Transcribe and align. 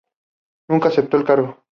Nunca 0.67 0.87
aceptó 0.87 1.17
el 1.17 1.23
cargo. 1.25 1.63